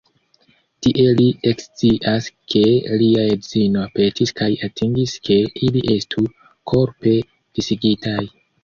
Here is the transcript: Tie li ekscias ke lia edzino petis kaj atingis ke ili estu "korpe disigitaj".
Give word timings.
Tie 0.85 1.03
li 1.19 1.27
ekscias 1.51 2.31
ke 2.55 2.63
lia 3.03 3.27
edzino 3.35 3.85
petis 4.01 4.37
kaj 4.41 4.51
atingis 4.71 5.17
ke 5.31 5.41
ili 5.69 5.89
estu 5.99 6.29
"korpe 6.75 7.17
disigitaj". 7.23 8.31